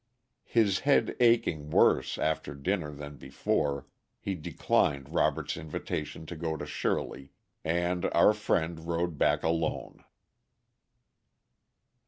[0.47, 3.85] His head aching worse after dinner than before,
[4.19, 10.03] he declined Robert's invitation to go to Shirley, and our friend rode back alone.